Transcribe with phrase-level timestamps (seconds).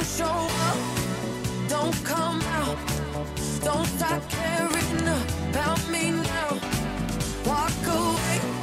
[0.00, 0.78] Don't show up,
[1.68, 2.78] don't come out,
[3.62, 5.08] don't start caring
[5.50, 6.58] about me now.
[7.44, 8.59] Walk away.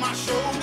[0.00, 0.61] my shoulder.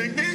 [0.00, 0.29] Won't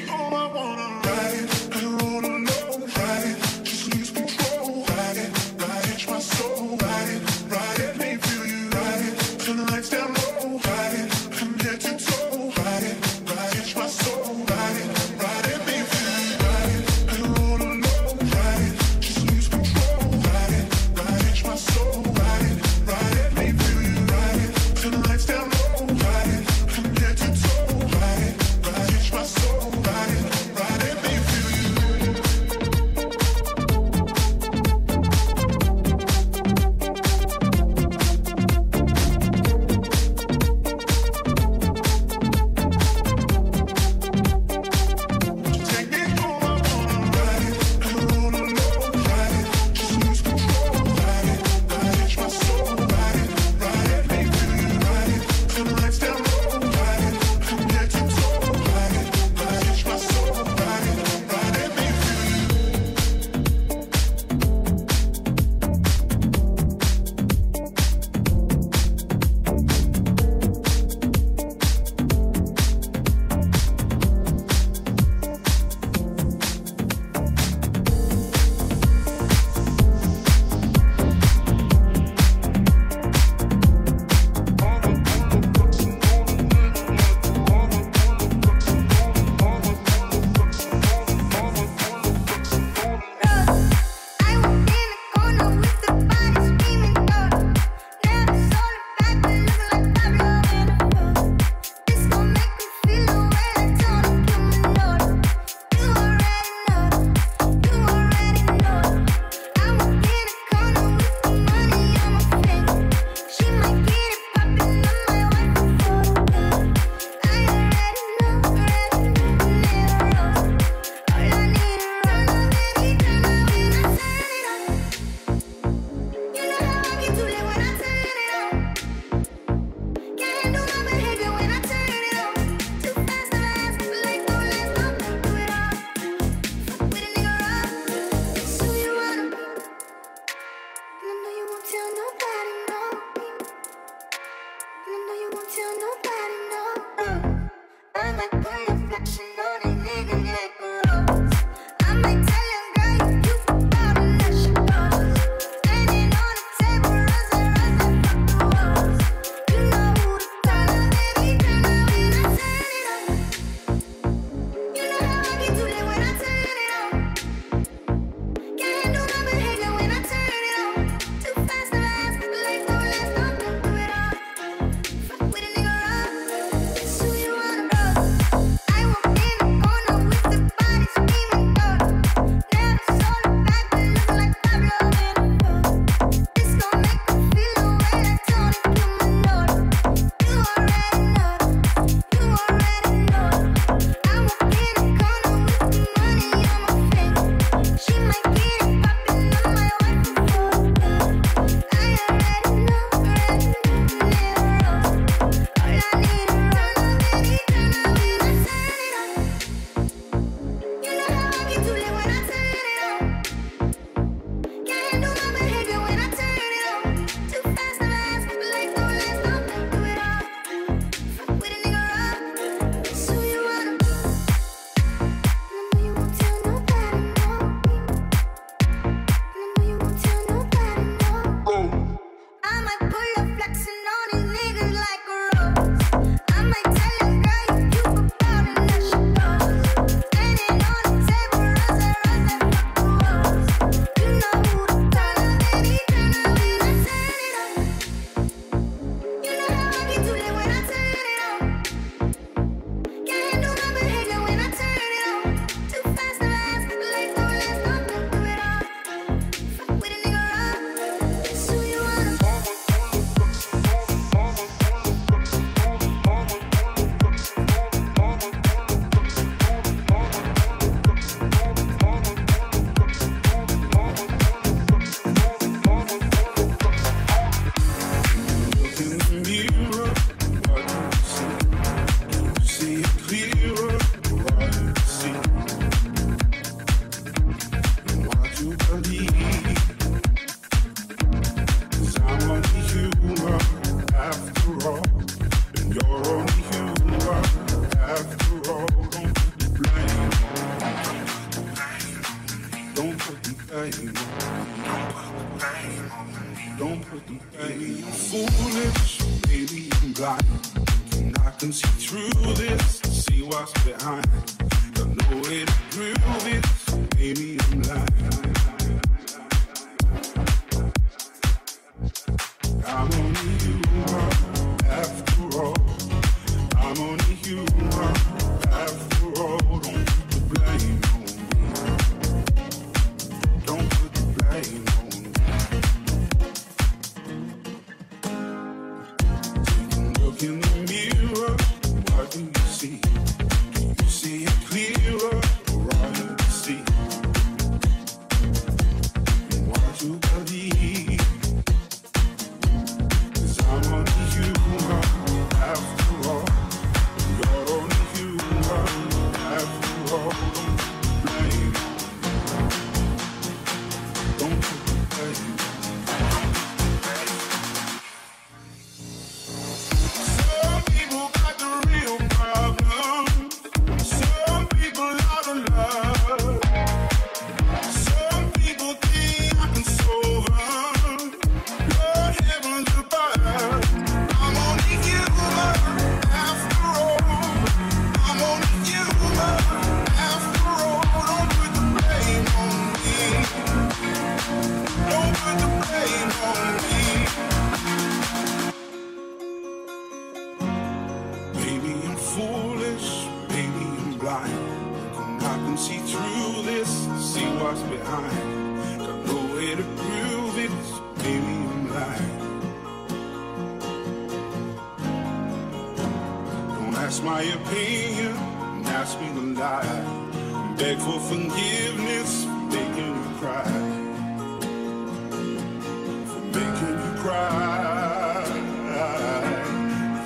[426.35, 428.23] making you cry.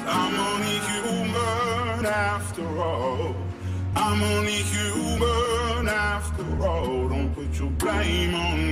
[0.08, 3.36] I'm only human after all.
[3.96, 7.10] I'm only human after all.
[7.10, 8.69] Don't put your blame on me.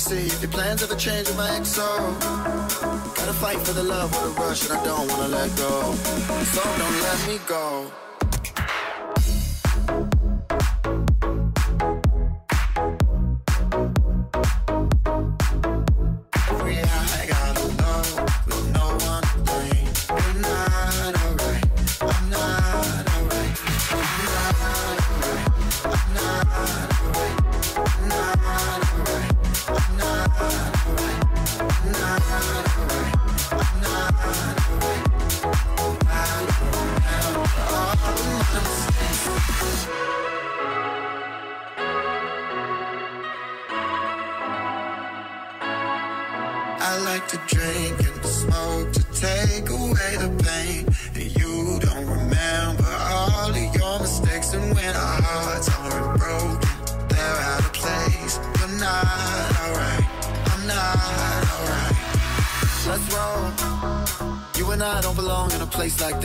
[0.00, 1.86] see if your plans ever change with my XO.
[3.16, 5.94] Gotta fight for the love with a rush, and I don't wanna let go.
[6.54, 7.99] So don't let me go.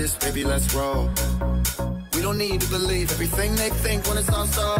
[0.06, 1.10] this, baby, let's roll.
[2.14, 4.75] We don't need to believe everything they think when it's all so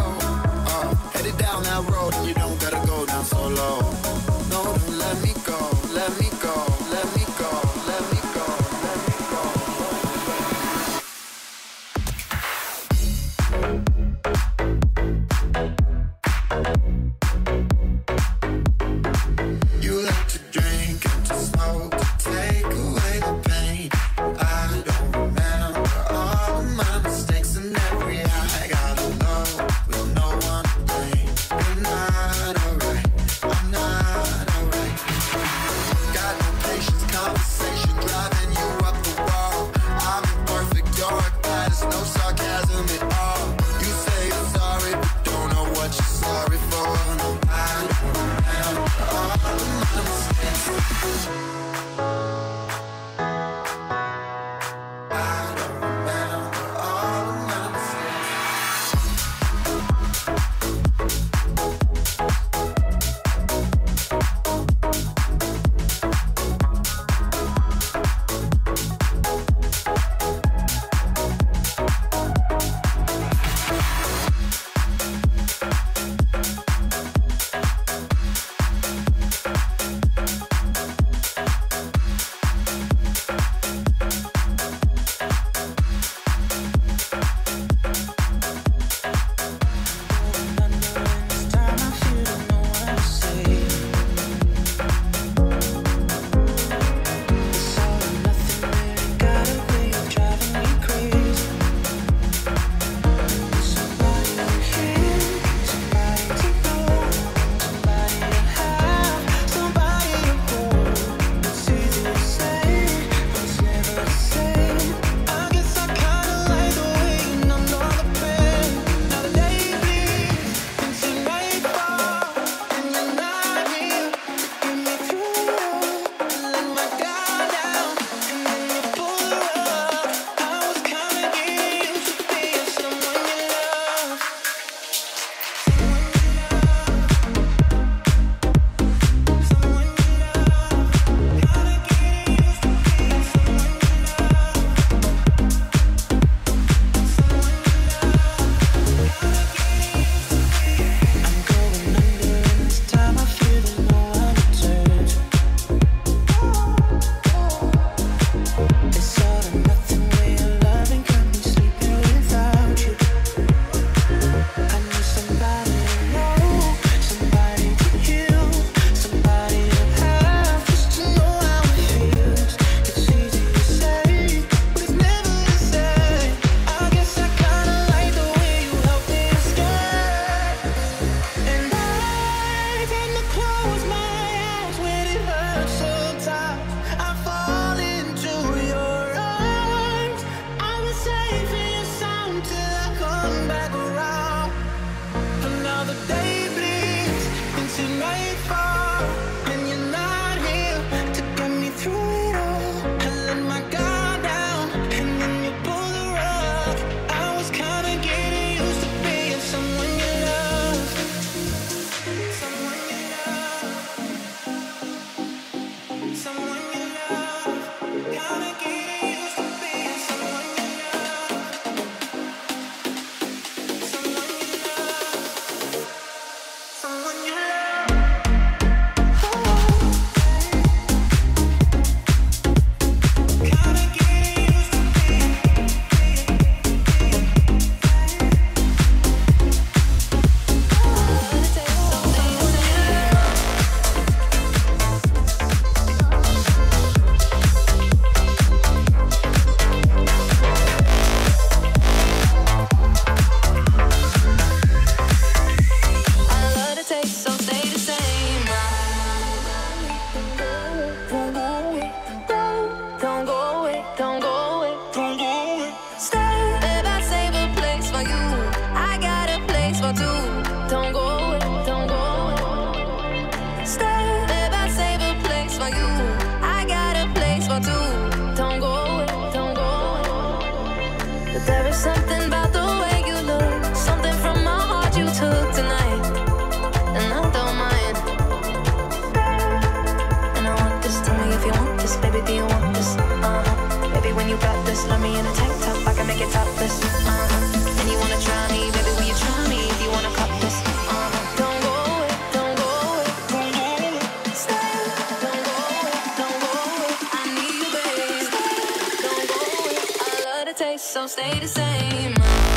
[311.40, 312.55] the same.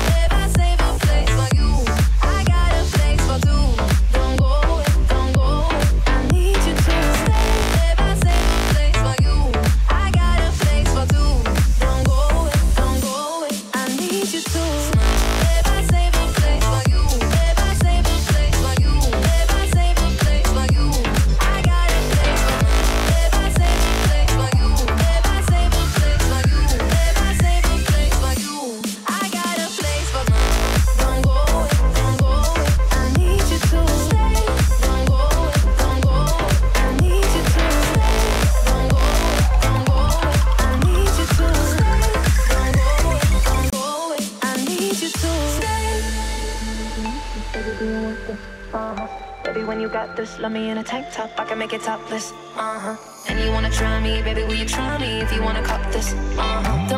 [51.68, 52.96] Get topless, uh-huh.
[53.28, 56.14] And you wanna try me, baby, will you try me if you wanna cop this,
[56.38, 56.88] uh-huh.